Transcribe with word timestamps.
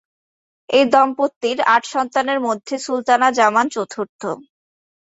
এই 0.69 0.85
দম্পতির 0.93 1.57
আট 1.73 1.83
সন্তানের 1.93 2.39
মধ্যে 2.47 2.75
সুলতানা 2.85 3.27
জামান 3.39 3.65
চতুর্থ। 3.75 4.21